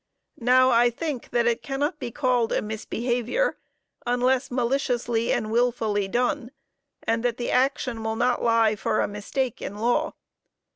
[0.39, 3.59] Now I think, that it cannot be called a misbehavior,
[4.03, 6.49] unless maliciously and wilfully done,
[7.03, 10.15] and that the action will not lie for a mistake in law.